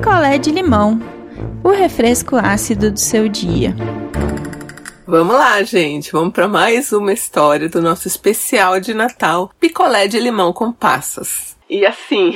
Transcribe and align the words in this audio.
picolé 0.00 0.38
de 0.38 0.50
limão, 0.50 0.98
o 1.62 1.68
refresco 1.68 2.34
ácido 2.34 2.90
do 2.90 2.98
seu 2.98 3.28
dia. 3.28 3.76
Vamos 5.06 5.36
lá, 5.36 5.62
gente. 5.62 6.10
Vamos 6.10 6.32
para 6.32 6.48
mais 6.48 6.90
uma 6.90 7.12
história 7.12 7.68
do 7.68 7.82
nosso 7.82 8.08
especial 8.08 8.80
de 8.80 8.94
Natal, 8.94 9.50
picolé 9.60 10.08
de 10.08 10.18
limão 10.18 10.54
com 10.54 10.72
passas. 10.72 11.54
E 11.68 11.84
assim, 11.84 12.34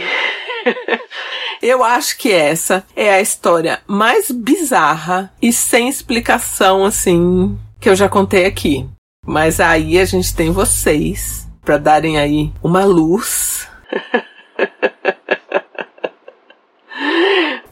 eu 1.63 1.83
acho 1.83 2.19
que 2.19 2.31
essa 2.31 2.85
é 2.95 3.15
a 3.15 3.23
história 3.23 3.81
mais 3.87 4.31
bizarra 4.31 5.33
e 5.41 5.51
sem 5.51 5.89
explicação 5.89 6.85
assim 6.85 7.59
que 7.81 7.89
eu 7.89 7.97
já 7.97 8.11
contei 8.11 8.45
aqui. 8.45 8.87
Mas 9.27 9.59
aí 9.59 9.99
a 9.99 10.05
gente 10.05 10.37
tem 10.37 10.51
vocês 10.51 11.49
para 11.65 11.79
darem 11.79 12.19
aí 12.19 12.53
uma 12.63 12.85
luz 12.85 13.67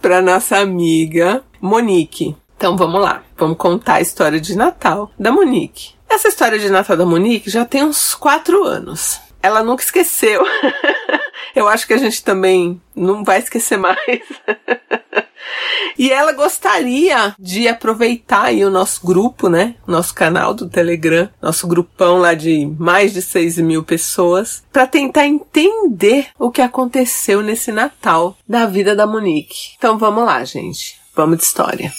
para 0.02 0.20
nossa 0.20 0.59
amiga 0.59 1.45
Monique. 1.61 2.34
Então 2.56 2.77
vamos 2.77 3.01
lá, 3.01 3.23
vamos 3.37 3.56
contar 3.56 3.95
a 3.95 4.01
história 4.01 4.41
de 4.41 4.56
Natal 4.56 5.11
da 5.16 5.30
Monique. 5.30 5.95
Essa 6.11 6.27
história 6.27 6.59
de 6.59 6.69
Natal 6.69 6.97
da 6.97 7.06
Monique 7.06 7.48
já 7.48 7.65
tem 7.65 7.84
uns 7.84 8.12
quatro 8.12 8.65
anos. 8.65 9.20
Ela 9.41 9.62
nunca 9.62 9.84
esqueceu. 9.84 10.45
Eu 11.55 11.69
acho 11.69 11.87
que 11.87 11.95
a 11.95 11.98
gente 11.98 12.23
também 12.25 12.80
não 12.95 13.23
vai 13.23 13.38
esquecer 13.38 13.77
mais. 13.77 13.97
E 16.02 16.11
ela 16.11 16.33
gostaria 16.33 17.33
de 17.38 17.69
aproveitar 17.69 18.47
aí 18.47 18.65
o 18.65 18.70
nosso 18.73 19.06
grupo, 19.06 19.48
né? 19.48 19.77
Nosso 19.87 20.12
canal 20.12 20.52
do 20.52 20.69
Telegram, 20.69 21.30
nosso 21.41 21.69
grupão 21.69 22.19
lá 22.19 22.34
de 22.34 22.66
mais 22.77 23.12
de 23.12 23.23
6 23.23 23.59
mil 23.59 23.84
pessoas, 23.84 24.65
para 24.73 24.84
tentar 24.84 25.28
entender 25.28 26.27
o 26.37 26.51
que 26.51 26.61
aconteceu 26.61 27.41
nesse 27.41 27.70
Natal 27.70 28.37
da 28.48 28.66
vida 28.66 28.97
da 28.97 29.06
Monique. 29.06 29.75
Então 29.78 29.97
vamos 29.97 30.25
lá, 30.25 30.45
gente. 30.45 30.97
Vamos 31.14 31.39
de 31.39 31.45
história. 31.45 31.92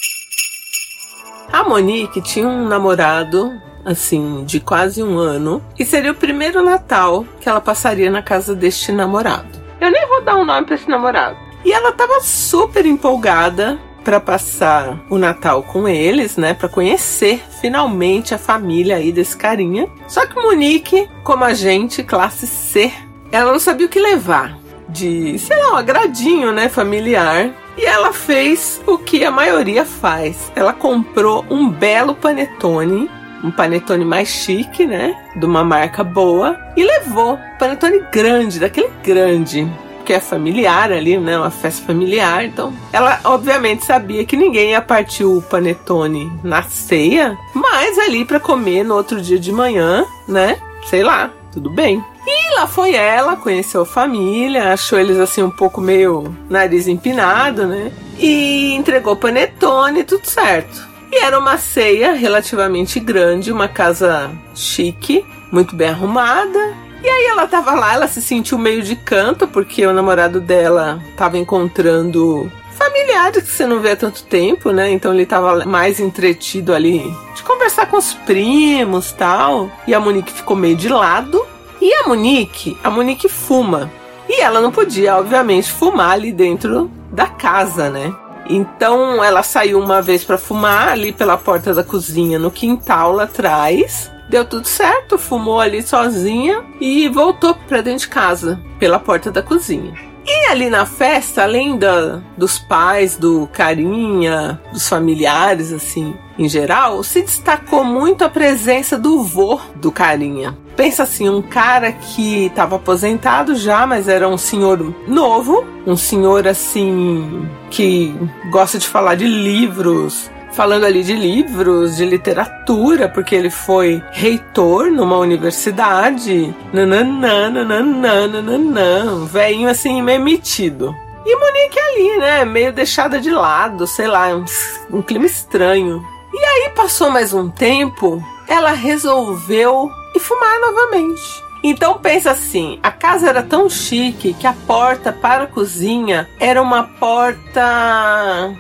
A 1.50 1.64
Monique 1.64 2.22
tinha 2.22 2.46
um 2.46 2.68
namorado, 2.68 3.54
assim, 3.86 4.44
de 4.44 4.60
quase 4.60 5.02
um 5.02 5.18
ano, 5.18 5.64
e 5.80 5.86
seria 5.86 6.12
o 6.12 6.16
primeiro 6.16 6.62
Natal 6.62 7.26
que 7.40 7.48
ela 7.48 7.62
passaria 7.62 8.12
na 8.12 8.22
casa 8.22 8.54
deste 8.54 8.92
namorado. 8.92 9.64
Eu 9.80 9.90
nem 9.90 10.06
vou 10.10 10.22
dar 10.22 10.36
um 10.36 10.44
nome 10.44 10.66
para 10.66 10.76
esse 10.76 10.90
namorado. 10.90 11.38
E 11.64 11.72
ela 11.72 11.94
tava 11.94 12.20
super 12.20 12.86
empolgada 12.86 13.80
para 14.04 14.20
passar 14.20 15.00
o 15.10 15.18
Natal 15.18 15.64
com 15.64 15.88
eles, 15.88 16.38
né, 16.38 16.54
para 16.54 16.70
conhecer 16.70 17.42
finalmente 17.62 18.34
a 18.34 18.38
família 18.38 18.98
aí 18.98 19.12
desse 19.12 19.36
carinha. 19.36 19.88
Só 20.08 20.26
que 20.26 20.36
Monique, 20.36 21.10
como 21.24 21.44
a 21.44 21.54
gente, 21.54 22.04
classe 22.04 22.46
C, 22.46 22.92
ela 23.32 23.52
não 23.52 23.60
sabia 23.60 23.88
o 23.88 23.90
que 23.90 24.00
levar 24.00 24.58
de, 24.90 25.38
sei 25.40 25.58
lá, 25.58 25.74
um 25.74 25.78
agradinho, 25.78 26.52
né, 26.52 26.70
familiar. 26.70 27.50
E 27.76 27.86
ela 27.86 28.14
fez 28.14 28.82
o 28.86 28.98
que 28.98 29.26
a 29.26 29.32
maioria 29.32 29.84
faz. 29.84 30.52
Ela 30.56 30.74
comprou 30.74 31.44
um 31.50 31.68
belo 31.68 32.14
panetone, 32.14 33.10
um 33.44 33.50
panetone 33.50 34.06
mais 34.06 34.30
chique, 34.30 34.86
né, 34.86 35.16
de 35.36 35.46
uma 35.46 35.64
marca 35.64 36.04
boa, 36.04 36.58
e 36.78 36.84
levou 36.84 37.40
panetone 37.58 38.04
grande, 38.12 38.60
daquele 38.60 38.92
grande, 39.04 39.68
que 40.04 40.14
é 40.14 40.20
familiar 40.20 40.92
ali, 40.92 41.18
né? 41.18 41.38
Uma 41.38 41.50
festa 41.50 41.86
familiar. 41.86 42.46
Então, 42.46 42.74
ela 42.92 43.20
obviamente 43.24 43.86
sabia 43.86 44.26
que 44.26 44.38
ninguém 44.38 44.72
ia 44.72 44.82
partir 44.82 45.26
o 45.26 45.42
panetone 45.42 46.32
na 46.44 46.64
ceia, 46.64 47.38
mas 47.54 47.98
ali 47.98 48.26
para 48.26 48.40
comer 48.40 48.84
no 48.84 48.96
outro 48.96 49.22
dia 49.22 49.40
de 49.40 49.52
manhã, 49.52 50.06
né? 50.28 50.58
Sei 50.86 51.04
lá, 51.04 51.32
tudo 51.52 51.70
bem. 51.70 52.04
E 52.26 52.56
lá 52.56 52.68
foi 52.68 52.94
ela, 52.94 53.36
conheceu 53.36 53.82
a 53.82 53.86
família, 53.86 54.72
achou 54.72 55.00
eles 55.00 55.20
assim 55.20 55.44
um 55.44 55.50
pouco 55.50 55.82
meio 55.82 56.36
nariz 56.50 56.88
empinado, 56.88 57.66
né? 57.66 57.92
E 58.18 58.74
entregou 58.74 59.16
panetone, 59.16 60.04
tudo 60.04 60.26
certo. 60.26 60.88
E 61.12 61.18
era 61.24 61.38
uma 61.38 61.58
ceia 61.58 62.14
relativamente 62.14 63.00
grande, 63.00 63.52
uma 63.52 63.68
casa 63.68 64.32
chique, 64.56 65.24
muito 65.52 65.76
bem 65.76 65.90
arrumada. 65.90 66.74
E 67.04 67.08
aí 67.10 67.26
ela 67.26 67.46
tava 67.48 67.74
lá, 67.74 67.94
ela 67.94 68.08
se 68.08 68.22
sentiu 68.22 68.58
meio 68.58 68.82
de 68.82 68.96
canto, 68.96 69.46
porque 69.48 69.86
o 69.86 69.94
namorado 69.94 70.40
dela 70.40 71.02
tava 71.18 71.38
encontrando 71.38 72.50
familiares 72.72 73.44
que 73.44 73.52
você 73.52 73.66
não 73.66 73.80
vê 73.80 73.92
há 73.92 73.96
tanto 73.96 74.24
tempo, 74.24 74.72
né? 74.72 74.90
Então 74.90 75.14
ele 75.14 75.26
tava 75.26 75.66
mais 75.66 76.00
entretido 76.00 76.74
ali 76.74 77.04
de 77.36 77.44
conversar 77.44 77.88
com 77.88 77.98
os 77.98 78.14
primos 78.14 79.12
tal. 79.12 79.70
E 79.86 79.94
a 79.94 80.00
Monique 80.00 80.32
ficou 80.32 80.56
meio 80.56 80.76
de 80.76 80.88
lado. 80.88 81.46
E 81.82 81.94
a 81.94 82.08
Monique, 82.08 82.78
a 82.84 82.90
Monique 82.90 83.28
fuma. 83.28 83.92
E 84.30 84.42
ela 84.42 84.62
não 84.62 84.72
podia, 84.72 85.18
obviamente, 85.18 85.72
fumar 85.72 86.12
ali 86.12 86.32
dentro 86.32 86.90
da 87.12 87.28
casa, 87.28 87.90
né? 87.90 88.14
Então 88.50 89.24
ela 89.24 89.44
saiu 89.44 89.80
uma 89.80 90.02
vez 90.02 90.24
para 90.24 90.38
fumar 90.38 90.90
ali 90.90 91.12
pela 91.12 91.38
porta 91.38 91.74
da 91.74 91.84
cozinha 91.84 92.40
no 92.40 92.52
quintal 92.52 93.14
lá 93.14 93.24
atrás. 93.24 94.12
Deu 94.30 94.46
tudo 94.46 94.68
certo, 94.68 95.18
fumou 95.18 95.60
ali 95.60 95.82
sozinha 95.82 96.64
e 96.80 97.08
voltou 97.10 97.54
para 97.54 97.82
dentro 97.82 98.00
de 98.00 98.08
casa 98.08 98.60
pela 98.80 99.00
porta 99.00 99.32
da 99.32 99.42
cozinha. 99.42 99.94
E 100.26 100.46
ali 100.46 100.70
na 100.70 100.86
festa, 100.86 101.44
além 101.44 101.78
da, 101.78 102.22
dos 102.38 102.58
pais, 102.58 103.18
do 103.18 103.48
carinha, 103.52 104.60
dos 104.72 104.88
familiares, 104.88 105.74
assim, 105.74 106.16
em 106.40 106.48
geral, 106.48 107.04
se 107.04 107.22
destacou 107.22 107.84
muito 107.84 108.24
a 108.24 108.30
presença 108.30 108.98
do 108.98 109.22
vô 109.22 109.60
do 109.76 109.92
carinha. 109.92 110.58
Pensa 110.78 111.04
assim, 111.04 111.30
um 111.30 111.42
cara 111.42 111.92
que 111.92 112.46
estava 112.46 112.78
aposentado 112.78 113.56
já, 113.56 113.86
mas 113.86 114.08
era 114.08 114.28
um 114.28 114.38
senhor 114.38 114.96
novo, 115.08 115.66
um 115.86 115.98
senhor 115.98 116.48
assim 116.48 117.48
que 117.70 118.16
gosta 118.50 118.80
de 118.80 118.88
falar 118.88 119.16
de 119.16 119.28
livros, 119.28 120.32
falando 120.54 120.86
ali 120.86 121.04
de 121.04 121.14
livros, 121.14 121.98
de 121.98 122.06
literatura, 122.06 123.10
porque 123.10 123.36
ele 123.36 123.50
foi 123.50 124.02
reitor 124.12 124.92
numa 124.92 125.18
universidade. 125.18 126.54
Nananã, 126.72 127.50
nananã, 127.50 128.28
nananã. 128.28 129.26
Velhinho 129.26 129.70
assim, 129.70 130.02
meio 130.02 130.22
metido. 130.22 130.96
E 131.26 131.36
Monique 131.36 131.80
ali, 131.80 132.18
né? 132.20 132.46
Meio 132.46 132.74
deixada 132.74 133.20
de 133.20 133.32
lado, 133.32 133.88
sei 133.88 134.08
lá, 134.08 134.28
um, 134.36 134.46
um 134.92 135.02
clima 135.02 135.26
estranho. 135.26 136.04
E 136.34 136.46
aí 136.46 136.72
passou 136.76 137.10
mais 137.10 137.34
um 137.34 137.50
tempo, 137.50 138.24
ela 138.48 138.72
resolveu 138.72 139.90
ir 140.16 140.20
fumar 140.20 140.60
novamente. 140.60 141.44
Então 141.64 141.98
pensa 141.98 142.32
assim, 142.32 142.78
a 142.84 142.92
casa 142.92 143.30
era 143.30 143.42
tão 143.42 143.70
chique 143.70 144.34
que 144.34 144.46
a 144.46 144.54
porta 144.68 145.14
para 145.14 145.44
a 145.44 145.48
cozinha 145.48 146.28
era 146.40 146.62
uma 146.62 146.84
porta. 146.84 148.54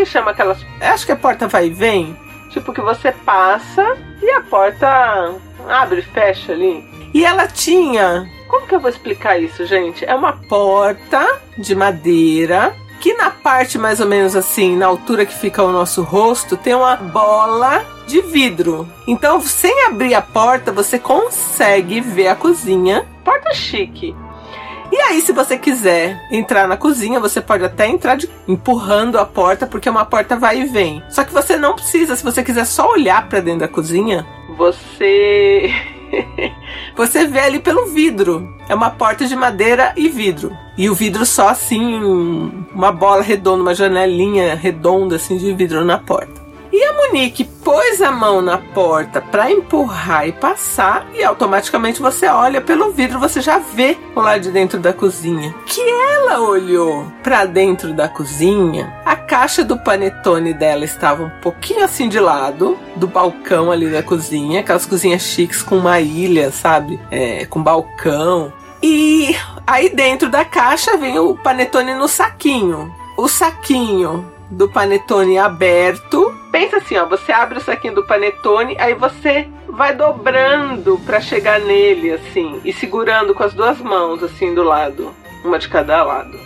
Que 0.00 0.06
chama 0.06 0.30
aquelas? 0.30 0.64
Acho 0.80 1.04
que 1.04 1.12
a 1.12 1.16
porta 1.16 1.46
vai 1.46 1.66
e 1.66 1.70
vem. 1.70 2.16
Tipo 2.48 2.72
que 2.72 2.80
você 2.80 3.12
passa 3.12 3.98
e 4.22 4.30
a 4.30 4.40
porta 4.40 5.34
abre 5.68 6.00
e 6.00 6.02
fecha 6.02 6.52
ali. 6.52 6.82
E 7.12 7.22
ela 7.22 7.46
tinha. 7.46 8.26
Como 8.48 8.66
que 8.66 8.74
eu 8.74 8.80
vou 8.80 8.88
explicar 8.88 9.38
isso, 9.38 9.66
gente? 9.66 10.02
É 10.06 10.14
uma 10.14 10.32
porta 10.32 11.38
de 11.58 11.74
madeira 11.74 12.74
que 12.98 13.12
na 13.12 13.28
parte 13.28 13.76
mais 13.76 14.00
ou 14.00 14.06
menos 14.06 14.34
assim, 14.34 14.74
na 14.74 14.86
altura 14.86 15.26
que 15.26 15.34
fica 15.34 15.62
o 15.62 15.70
nosso 15.70 16.02
rosto, 16.02 16.56
tem 16.56 16.74
uma 16.74 16.96
bola 16.96 17.84
de 18.06 18.22
vidro. 18.22 18.88
Então, 19.06 19.38
sem 19.42 19.84
abrir 19.84 20.14
a 20.14 20.22
porta, 20.22 20.72
você 20.72 20.98
consegue 20.98 22.00
ver 22.00 22.28
a 22.28 22.34
cozinha. 22.34 23.06
Porta 23.22 23.52
chique. 23.52 24.16
E 24.92 24.96
aí, 24.96 25.20
se 25.20 25.32
você 25.32 25.56
quiser 25.56 26.20
entrar 26.30 26.66
na 26.66 26.76
cozinha, 26.76 27.20
você 27.20 27.40
pode 27.40 27.64
até 27.64 27.86
entrar 27.86 28.16
de, 28.16 28.28
empurrando 28.48 29.18
a 29.18 29.24
porta, 29.24 29.66
porque 29.66 29.88
é 29.88 29.92
uma 29.92 30.04
porta 30.04 30.36
vai 30.36 30.60
e 30.60 30.64
vem. 30.64 31.02
Só 31.08 31.22
que 31.24 31.32
você 31.32 31.56
não 31.56 31.74
precisa, 31.74 32.16
se 32.16 32.24
você 32.24 32.42
quiser 32.42 32.64
só 32.64 32.90
olhar 32.90 33.28
para 33.28 33.40
dentro 33.40 33.60
da 33.60 33.68
cozinha, 33.68 34.26
você 34.56 35.72
você 36.96 37.26
vê 37.26 37.40
ali 37.40 37.58
pelo 37.60 37.86
vidro. 37.86 38.54
É 38.68 38.74
uma 38.74 38.90
porta 38.90 39.26
de 39.26 39.36
madeira 39.36 39.92
e 39.96 40.08
vidro. 40.08 40.56
E 40.76 40.88
o 40.88 40.94
vidro 40.94 41.24
só 41.24 41.48
assim, 41.48 42.00
uma 42.74 42.92
bola 42.92 43.22
redonda, 43.22 43.62
uma 43.62 43.74
janelinha 43.74 44.54
redonda 44.54 45.16
assim 45.16 45.36
de 45.36 45.52
vidro 45.52 45.84
na 45.84 45.98
porta. 45.98 46.39
E 47.10 47.16
a 47.16 47.20
Monique 47.20 47.44
pôs 47.44 48.00
a 48.00 48.12
mão 48.12 48.40
na 48.40 48.56
porta 48.56 49.20
para 49.20 49.50
empurrar 49.50 50.28
e 50.28 50.32
passar, 50.32 51.06
e 51.12 51.24
automaticamente 51.24 52.00
você 52.00 52.26
olha 52.28 52.60
pelo 52.60 52.92
vidro, 52.92 53.18
você 53.18 53.40
já 53.40 53.58
vê 53.58 53.98
o 54.14 54.20
lado 54.20 54.42
de 54.42 54.52
dentro 54.52 54.78
da 54.78 54.92
cozinha. 54.92 55.52
Que 55.66 55.80
ela 55.80 56.40
olhou 56.40 57.04
para 57.22 57.44
dentro 57.46 57.92
da 57.92 58.08
cozinha, 58.08 58.94
a 59.04 59.16
caixa 59.16 59.64
do 59.64 59.76
panetone 59.76 60.54
dela 60.54 60.84
estava 60.84 61.24
um 61.24 61.30
pouquinho 61.42 61.84
assim 61.84 62.08
de 62.08 62.20
lado 62.20 62.78
do 62.94 63.08
balcão 63.08 63.72
ali 63.72 63.90
da 63.90 64.02
cozinha, 64.02 64.60
aquelas 64.60 64.86
cozinhas 64.86 65.22
chiques 65.22 65.62
com 65.62 65.78
uma 65.78 66.00
ilha, 66.00 66.52
sabe? 66.52 67.00
É, 67.10 67.44
com 67.44 67.62
balcão. 67.62 68.52
E 68.82 69.36
aí 69.66 69.88
dentro 69.88 70.30
da 70.30 70.44
caixa 70.44 70.96
vem 70.96 71.18
o 71.18 71.34
panetone 71.34 71.94
no 71.94 72.06
saquinho. 72.06 72.94
O 73.16 73.28
saquinho 73.28 74.30
do 74.50 74.68
panetone 74.68 75.38
aberto. 75.38 76.39
Pensa 76.50 76.78
assim, 76.78 76.96
ó, 76.96 77.06
você 77.06 77.32
abre 77.32 77.58
o 77.58 77.60
saquinho 77.60 77.94
do 77.94 78.04
panetone, 78.04 78.76
aí 78.78 78.94
você 78.94 79.48
vai 79.68 79.94
dobrando 79.94 80.98
para 81.06 81.20
chegar 81.20 81.60
nele 81.60 82.12
assim 82.12 82.60
e 82.64 82.72
segurando 82.72 83.34
com 83.34 83.44
as 83.44 83.54
duas 83.54 83.78
mãos 83.78 84.22
assim 84.22 84.52
do 84.54 84.64
lado, 84.64 85.14
uma 85.44 85.58
de 85.58 85.68
cada 85.68 86.02
lado. 86.02 86.38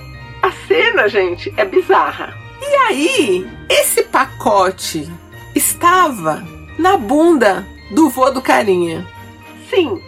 A 0.42 0.52
cena, 0.66 1.08
gente, 1.08 1.52
é 1.56 1.64
bizarra. 1.64 2.36
E 2.60 2.74
aí, 2.74 3.50
esse 3.70 4.02
pacote 4.02 5.10
estava 5.54 6.44
na 6.78 6.96
bunda 6.96 7.66
do 7.90 8.10
vô 8.10 8.30
do 8.30 8.42
carinha. 8.42 9.06
Sim, 9.70 10.02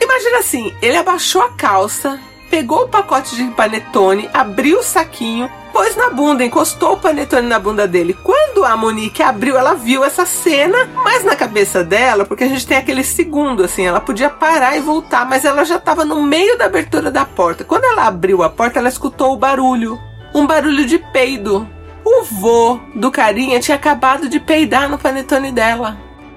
imagina 0.00 0.38
assim, 0.38 0.74
ele 0.80 0.96
abaixou 0.96 1.42
a 1.42 1.50
calça, 1.50 2.20
pegou 2.50 2.82
o 2.82 2.88
pacote 2.88 3.36
de 3.36 3.44
panetone, 3.52 4.28
abriu 4.34 4.80
o 4.80 4.82
saquinho, 4.82 5.48
pôs 5.72 5.94
na 5.94 6.10
bunda, 6.10 6.44
encostou 6.44 6.94
o 6.94 6.96
panetone 6.96 7.46
na 7.46 7.60
bunda 7.60 7.86
dele. 7.86 8.12
Quando 8.12 8.64
a 8.64 8.76
Monique 8.76 9.22
abriu, 9.22 9.56
ela 9.56 9.74
viu 9.74 10.04
essa 10.04 10.26
cena, 10.26 10.88
mas 11.04 11.24
na 11.24 11.36
cabeça 11.36 11.84
dela, 11.84 12.24
porque 12.24 12.44
a 12.44 12.48
gente 12.48 12.66
tem 12.66 12.76
aquele 12.76 13.04
segundo, 13.04 13.62
assim, 13.62 13.86
ela 13.86 14.00
podia 14.00 14.28
parar 14.28 14.76
e 14.76 14.80
voltar, 14.80 15.24
mas 15.24 15.44
ela 15.44 15.64
já 15.64 15.76
estava 15.76 16.04
no 16.04 16.20
meio 16.22 16.58
da 16.58 16.64
abertura 16.64 17.10
da 17.10 17.24
porta. 17.24 17.62
Quando 17.62 17.84
ela 17.84 18.06
abriu 18.06 18.42
a 18.42 18.50
porta, 18.50 18.80
ela 18.80 18.88
escutou 18.88 19.32
o 19.32 19.38
barulho, 19.38 19.98
um 20.34 20.46
barulho 20.46 20.84
de 20.84 20.98
peido. 20.98 21.66
O 22.04 22.24
vô 22.24 22.80
do 22.94 23.10
carinha 23.10 23.60
tinha 23.60 23.76
acabado 23.76 24.28
de 24.28 24.40
peidar 24.40 24.88
no 24.88 24.98
panetone 24.98 25.52
dela. 25.52 25.96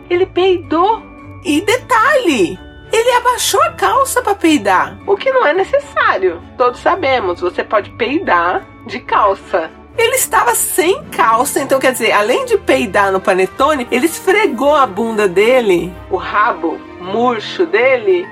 Ele 0.10 0.26
peidou. 0.26 1.02
E 1.46 1.60
detalhe, 1.60 2.58
ele 2.94 3.12
abaixou 3.14 3.62
a 3.64 3.72
calça 3.72 4.22
para 4.22 4.36
peidar, 4.36 5.00
o 5.08 5.18
que 5.18 5.32
não 5.32 5.48
é 5.48 5.54
necessário. 5.54 6.40
Todos 6.56 6.80
sabemos, 6.80 7.42
você 7.42 7.64
pode 7.64 7.90
peidar 7.92 8.64
de 8.86 9.00
calça. 9.00 9.72
Ele 9.98 10.16
estava 10.16 10.54
sem 10.54 11.04
calça, 11.06 11.60
então 11.60 11.80
quer 11.80 11.92
dizer, 11.92 12.12
além 12.12 12.46
de 12.46 12.58
peidar 12.58 13.12
no 13.12 13.20
panetone, 13.20 13.88
ele 13.92 14.06
esfregou 14.06 14.76
a 14.76 14.86
bunda 14.86 15.28
dele, 15.28 15.94
o 16.10 16.18
rabo 16.18 16.80
murcho 17.00 17.66
dele, 17.66 18.28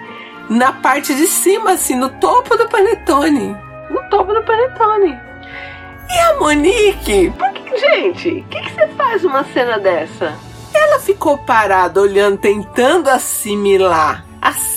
na 0.48 0.72
parte 0.72 1.16
de 1.16 1.26
cima, 1.26 1.72
assim, 1.72 1.96
no 1.96 2.10
topo 2.10 2.56
do 2.56 2.68
panetone. 2.68 3.56
No 3.90 4.10
topo 4.10 4.34
do 4.34 4.44
panetone. 4.44 5.18
E 6.10 6.20
a 6.20 6.40
Monique? 6.40 7.32
Por 7.38 7.52
que, 7.54 7.78
gente, 7.78 8.30
o 8.30 8.44
que, 8.44 8.62
que 8.62 8.74
você 8.74 8.88
faz 8.90 9.24
uma 9.24 9.44
cena 9.46 9.80
dessa? 9.80 10.36
Ela 10.74 11.00
ficou 11.00 11.38
parada 11.38 12.02
olhando, 12.02 12.38
tentando 12.38 13.10
assimilar 13.10 14.26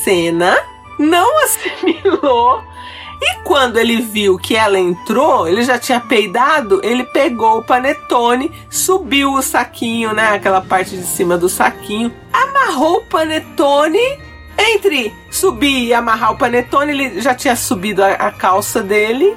cena, 0.05 0.56
não 0.99 1.43
assimilou. 1.43 2.62
E 3.21 3.37
quando 3.43 3.79
ele 3.79 4.03
viu 4.03 4.37
que 4.37 4.55
ela 4.55 4.79
entrou, 4.79 5.49
ele 5.49 5.62
já 5.62 5.79
tinha 5.79 5.99
peidado, 5.99 6.81
ele 6.85 7.05
pegou 7.05 7.59
o 7.59 7.65
panetone, 7.65 8.53
subiu 8.69 9.33
o 9.33 9.43
saquinho, 9.43 10.12
né? 10.12 10.35
Aquela 10.35 10.61
parte 10.61 10.97
de 10.97 11.05
cima 11.05 11.39
do 11.39 11.49
saquinho, 11.49 12.12
amarrou 12.33 12.99
o 12.99 13.05
panetone. 13.06 14.23
Entre 14.56 15.12
subir 15.31 15.87
e 15.87 15.95
amarrar 15.95 16.33
o 16.33 16.39
panetone, 16.39 16.93
ele 16.93 17.21
já 17.21 17.35
tinha 17.35 17.56
subido 17.56 18.05
a, 18.05 18.12
a 18.12 18.31
calça 18.31 18.83
dele. 18.83 19.37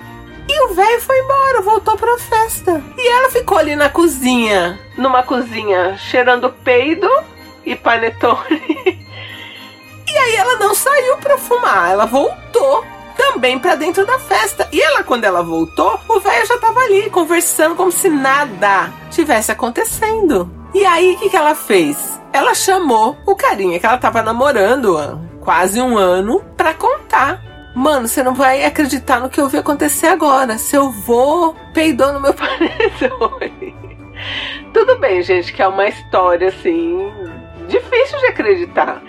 E 0.50 0.66
o 0.66 0.74
velho 0.74 1.02
foi 1.02 1.20
embora, 1.20 1.62
voltou 1.62 1.98
pra 1.98 2.18
festa. 2.18 2.84
E 2.98 3.08
ela 3.08 3.32
ficou 3.32 3.58
ali 3.58 3.76
na 3.76 3.90
cozinha, 3.90 4.80
numa 4.98 5.24
cozinha, 5.24 5.98
cheirando 5.98 6.50
peido 6.64 7.10
e 7.66 7.76
panetone. 7.76 8.67
Aí 10.28 10.36
ela 10.36 10.58
não 10.58 10.76
saiu 10.76 11.16
para 11.20 11.38
fumar, 11.38 11.90
ela 11.90 12.06
voltou 12.06 12.84
também 13.16 13.58
para 13.58 13.76
dentro 13.76 14.06
da 14.06 14.20
festa. 14.20 14.68
E 14.74 14.82
ela, 14.82 15.02
quando 15.02 15.24
ela 15.24 15.42
voltou, 15.42 15.98
o 16.06 16.20
velho 16.20 16.46
já 16.46 16.58
tava 16.58 16.82
ali 16.82 17.10
conversando 17.10 17.76
como 17.76 17.94
se 17.94 18.10
nada 18.10 18.92
tivesse 19.10 19.54
acontecendo. 19.54 20.52
E 20.74 20.86
aí, 20.86 21.14
o 21.14 21.20
que, 21.20 21.30
que 21.30 21.38
ela 21.38 21.56
fez? 21.56 22.20
Ela 22.34 22.54
chamou 22.54 23.16
o 23.26 23.38
carinha 23.38 23.80
que 23.80 23.86
ela 23.86 23.98
tava 23.98 24.22
namorando 24.22 24.98
há 24.98 25.18
quase 25.40 25.80
um 25.80 25.98
ano 25.98 26.44
pra 26.58 26.74
contar. 26.74 27.42
Mano, 27.74 28.06
você 28.06 28.22
não 28.22 28.34
vai 28.34 28.66
acreditar 28.66 29.22
no 29.22 29.30
que 29.30 29.40
eu 29.40 29.48
vi 29.48 29.60
acontecer 29.60 30.08
agora. 30.08 30.58
Seu 30.58 30.92
vô 30.92 31.56
peidou 31.74 32.12
no 32.12 32.20
meu 32.20 32.34
panetone. 32.36 33.74
Tudo 34.74 35.00
bem, 35.00 35.24
gente, 35.24 35.54
que 35.54 35.62
é 35.62 35.68
uma 35.70 35.88
história 35.88 36.50
assim 36.50 37.37
difícil 37.68 38.20
de 38.20 38.28
acreditar. 38.28 39.02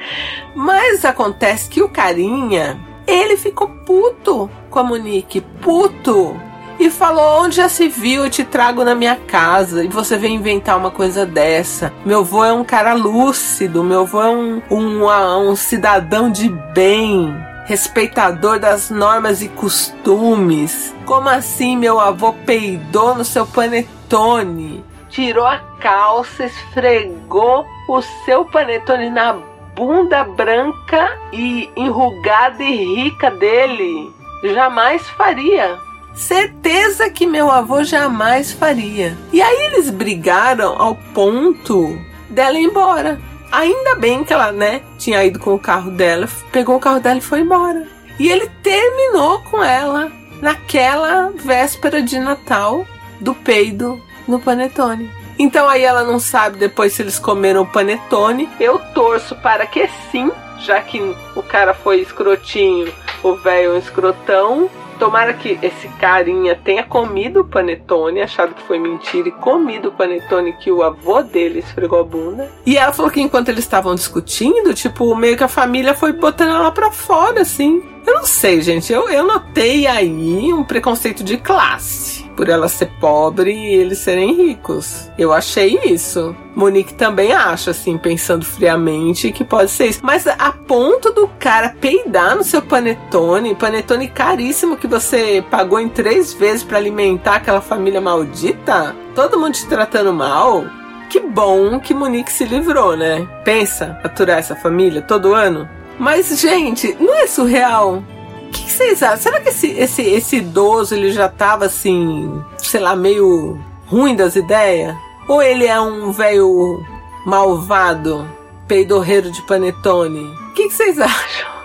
Mas 0.55 1.05
acontece 1.05 1.69
que 1.69 1.83
o 1.83 1.89
carinha, 1.89 2.79
ele 3.07 3.37
ficou 3.37 3.69
puto 3.69 4.51
com 4.71 4.79
a 4.79 4.85
Monique, 4.85 5.41
puto. 5.41 6.41
E 6.79 6.91
falou: 6.91 7.43
onde 7.43 7.57
já 7.57 7.69
se 7.69 7.89
viu, 7.89 8.25
eu 8.25 8.31
te 8.31 8.45
trago 8.45 8.85
na 8.85 8.95
minha 8.95 9.17
casa 9.17 9.85
e 9.85 9.89
você 9.89 10.17
vem 10.17 10.37
inventar 10.37 10.77
uma 10.77 10.91
coisa 10.91 11.27
dessa. 11.27 11.93
Meu 12.05 12.21
avô 12.21 12.45
é 12.45 12.53
um 12.53 12.65
cara 12.65 12.95
lúcido, 12.95 13.83
meu 13.83 14.03
avô 14.03 14.23
é 14.23 14.31
um, 14.31 14.63
um, 14.71 15.51
um 15.51 15.57
cidadão 15.57 16.31
de 16.31 16.49
bem 16.49 17.35
respeitador 17.67 18.61
das 18.61 18.91
normas 18.91 19.43
e 19.43 19.49
costumes. 19.49 20.95
Como 21.05 21.29
assim 21.29 21.77
meu 21.77 21.99
avô 21.99 22.33
peidou 22.33 23.15
no 23.15 23.25
seu 23.25 23.45
panetone? 23.45 24.85
tirou 25.09 25.47
a 25.47 25.59
calça, 25.81 26.45
esfregou 26.45 27.67
o 27.89 28.03
seu 28.03 28.45
panetone 28.45 29.11
na 29.11 29.33
bunda 29.75 30.23
branca 30.25 31.19
e 31.33 31.71
enrugada 31.75 32.63
e 32.63 32.95
rica 32.95 33.31
dele. 33.31 34.13
Jamais 34.45 35.03
faria. 35.11 35.79
Certeza 36.15 37.09
que 37.11 37.27
meu 37.27 37.51
avô 37.51 37.83
jamais 37.83 38.53
faria. 38.53 39.17
E 39.33 39.41
aí 39.41 39.73
eles 39.73 39.89
brigaram 39.89 40.81
ao 40.81 40.95
ponto 41.15 41.99
dela 42.29 42.59
ir 42.59 42.65
embora. 42.65 43.21
Ainda 43.51 43.95
bem 43.95 44.25
que 44.25 44.33
ela, 44.33 44.53
né, 44.53 44.83
tinha 44.99 45.25
ido 45.25 45.39
com 45.39 45.55
o 45.55 45.59
carro 45.59 45.91
dela, 45.91 46.29
pegou 46.53 46.77
o 46.77 46.81
carro 46.81 47.01
dela 47.01 47.19
e 47.19 47.23
foi 47.23 47.41
embora. 47.41 47.87
E 48.19 48.29
ele 48.29 48.51
terminou 48.63 49.41
com 49.43 49.63
ela 49.63 50.13
naquela 50.43 51.33
véspera 51.35 52.03
de 52.03 52.19
Natal 52.19 52.85
do 53.21 53.35
peido 53.35 54.01
no 54.27 54.39
panetone. 54.39 55.09
Então 55.39 55.69
aí 55.69 55.83
ela 55.83 56.03
não 56.03 56.19
sabe 56.19 56.59
depois 56.59 56.93
se 56.93 57.03
eles 57.03 57.19
comeram 57.19 57.63
o 57.63 57.67
panetone. 57.67 58.49
Eu 58.59 58.79
torço 58.95 59.37
para 59.37 59.67
que 59.67 59.89
sim, 60.11 60.31
já 60.61 60.81
que 60.81 61.15
o 61.37 61.43
cara 61.43 61.73
foi 61.73 62.01
escrotinho, 62.01 62.93
o 63.23 63.35
velho 63.35 63.71
é 63.71 63.75
um 63.75 63.79
escrotão. 63.79 64.69
Tomara 64.99 65.33
que 65.33 65.57
esse 65.63 65.87
carinha 66.01 66.57
tenha 66.57 66.83
comido 66.83 67.43
o 67.43 67.45
panetone, 67.45 68.21
achado 68.21 68.53
que 68.53 68.63
foi 68.65 68.81
mentira 68.81 69.29
e 69.29 69.33
comido 69.33 69.91
o 69.91 69.93
panetone 69.93 70.53
que 70.55 70.73
o 70.73 70.83
avô 70.83 71.23
dele 71.23 71.61
esfregou 71.61 72.01
a 72.01 72.03
bunda. 72.03 72.51
E 72.67 72.77
ela 72.77 72.93
falou 72.93 73.09
que 73.09 73.21
enquanto 73.21 73.49
eles 73.49 73.63
estavam 73.63 73.95
discutindo, 73.95 74.75
tipo, 74.75 75.15
meio 75.15 75.37
que 75.37 75.45
a 75.45 75.49
família 75.49 75.95
foi 75.95 76.13
botando 76.13 76.51
ela 76.51 76.73
pra 76.73 76.91
fora, 76.91 77.43
assim. 77.43 77.81
Eu 78.07 78.15
não 78.15 78.25
sei, 78.25 78.61
gente. 78.61 78.93
Eu, 78.93 79.09
eu 79.09 79.27
notei 79.27 79.87
aí 79.87 80.53
um 80.53 80.65
preconceito 80.65 81.23
de 81.23 81.37
classe 81.37 82.29
por 82.39 82.49
ela 82.49 82.69
ser 82.69 82.87
pobre 83.01 83.53
e 83.53 83.75
eles 83.75 83.99
serem 83.99 84.33
ricos. 84.33 85.11
Eu 85.19 85.33
achei 85.33 85.77
isso. 85.85 86.37
Monique 86.55 86.95
também 86.95 87.33
acha, 87.33 87.73
assim, 87.73 87.99
pensando 87.99 88.45
friamente, 88.45 89.33
que 89.33 89.43
pode 89.43 89.73
ser 89.73 89.87
isso. 89.89 90.01
Mas 90.05 90.25
a 90.25 90.53
ponto 90.53 91.13
do 91.13 91.27
cara 91.41 91.75
peidar 91.81 92.37
no 92.37 92.45
seu 92.45 92.63
panetone, 92.63 93.57
panetone 93.57 94.07
caríssimo 94.07 94.77
que 94.77 94.87
você 94.87 95.45
pagou 95.51 95.81
em 95.81 95.89
três 95.89 96.33
vezes 96.33 96.63
para 96.63 96.79
alimentar 96.79 97.37
aquela 97.37 97.61
família 97.61 98.01
maldita? 98.01 98.95
Todo 99.17 99.39
mundo 99.39 99.55
te 99.55 99.67
tratando 99.67 100.13
mal? 100.13 100.65
Que 101.11 101.19
bom 101.19 101.81
que 101.81 101.93
Monique 101.93 102.31
se 102.31 102.45
livrou, 102.45 102.97
né? 102.97 103.27
Pensa 103.45 103.99
aturar 104.05 104.39
essa 104.39 104.55
família 104.55 105.03
todo 105.03 105.35
ano. 105.35 105.69
Mas, 105.99 106.41
gente, 106.41 106.97
não 107.01 107.15
é 107.15 107.27
surreal? 107.27 108.03
O 108.47 108.51
que, 108.51 108.71
vocês 108.71 109.03
acham? 109.03 109.17
Será 109.19 109.41
que 109.41 109.49
esse, 109.49 109.69
esse, 109.73 110.03
esse 110.03 110.37
idoso 110.37 110.95
ele 110.95 111.11
já 111.11 111.29
tava 111.29 111.67
assim, 111.67 112.43
sei 112.59 112.81
lá, 112.81 112.95
meio 112.95 113.59
ruim 113.87 114.15
das 114.15 114.37
ideias? 114.37 114.97
Ou 115.29 115.43
ele 115.43 115.67
é 115.67 115.79
um 115.81 116.13
velho 116.13 116.83
malvado, 117.27 118.27
peidorreiro 118.67 119.31
de 119.31 119.43
panetone? 119.43 120.25
O 120.25 120.53
que, 120.55 120.71
vocês 120.71 120.99
acham? 121.01 121.59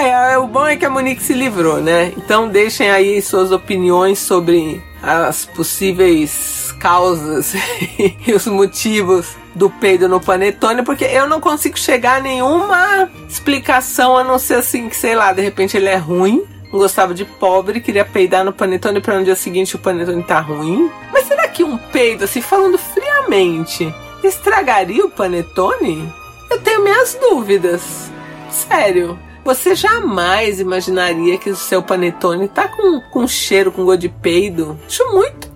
É, 0.00 0.38
o 0.38 0.46
bom 0.46 0.66
é 0.66 0.76
que 0.76 0.84
a 0.84 0.90
Monique 0.90 1.22
se 1.22 1.34
livrou, 1.34 1.80
né? 1.80 2.12
Então 2.16 2.48
deixem 2.48 2.90
aí 2.90 3.20
suas 3.22 3.52
opiniões 3.52 4.18
sobre 4.18 4.82
as 5.02 5.44
possíveis 5.44 6.67
causas 6.78 7.54
e 8.26 8.32
os 8.32 8.46
motivos 8.46 9.36
do 9.54 9.68
peido 9.68 10.08
no 10.08 10.20
panetone, 10.20 10.82
porque 10.82 11.04
eu 11.04 11.28
não 11.28 11.40
consigo 11.40 11.78
chegar 11.78 12.18
a 12.18 12.20
nenhuma 12.20 13.10
explicação 13.28 14.16
a 14.16 14.24
não 14.24 14.38
ser 14.38 14.54
assim 14.54 14.88
que, 14.88 14.96
sei 14.96 15.14
lá, 15.14 15.32
de 15.32 15.42
repente 15.42 15.76
ele 15.76 15.88
é 15.88 15.96
ruim, 15.96 16.44
não 16.72 16.78
gostava 16.78 17.12
de 17.12 17.24
pobre, 17.24 17.80
queria 17.80 18.04
peidar 18.04 18.44
no 18.44 18.52
panetone 18.52 19.00
para 19.00 19.18
no 19.18 19.24
dia 19.24 19.34
seguinte 19.34 19.74
o 19.74 19.78
panetone 19.78 20.22
tá 20.22 20.40
ruim. 20.40 20.90
Mas 21.12 21.26
será 21.26 21.48
que 21.48 21.64
um 21.64 21.76
peido, 21.76 22.24
assim, 22.24 22.40
falando 22.40 22.78
friamente, 22.78 23.92
estragaria 24.22 25.04
o 25.04 25.10
panetone? 25.10 26.12
Eu 26.50 26.60
tenho 26.60 26.82
minhas 26.82 27.14
dúvidas. 27.14 28.10
Sério. 28.50 29.18
Você 29.44 29.74
jamais 29.74 30.60
imaginaria 30.60 31.38
que 31.38 31.48
o 31.48 31.56
seu 31.56 31.82
panetone 31.82 32.48
tá 32.48 32.68
com, 32.68 33.00
com 33.00 33.26
cheiro, 33.26 33.72
com 33.72 33.84
gosto 33.84 34.00
de 34.00 34.08
peido? 34.10 34.78
Acho 34.86 35.10
muito 35.10 35.47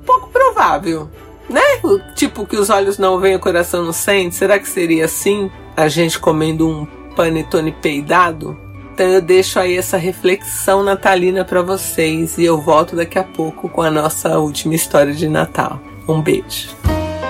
provável 0.53 1.09
né? 1.53 1.61
Tipo 2.15 2.47
que 2.47 2.57
os 2.57 2.71
olhos 2.71 2.97
não 2.99 3.19
veem, 3.19 3.37
o 3.37 3.41
coração 3.41 3.85
não 3.85 3.93
sente. 3.93 4.35
Será 4.35 4.59
que 4.59 4.69
seria 4.69 5.05
assim? 5.05 5.49
A 5.77 5.87
gente 5.89 6.19
comendo 6.19 6.69
um 6.69 6.87
panetone 7.15 7.71
peidado? 7.73 8.59
Então 8.95 9.07
eu 9.07 9.23
deixo 9.23 9.59
aí 9.59 9.77
essa 9.77 9.97
reflexão 9.97 10.83
natalina 10.83 11.45
para 11.45 11.63
vocês 11.63 12.37
e 12.39 12.45
eu 12.45 12.61
volto 12.61 12.97
daqui 12.97 13.19
a 13.19 13.25
pouco 13.25 13.69
com 13.69 13.83
a 13.83 13.91
nossa 13.91 14.39
última 14.39 14.75
história 14.75 15.15
de 15.15 15.29
Natal. 15.29 15.81
Um 16.07 16.21
beijo. 16.21 16.69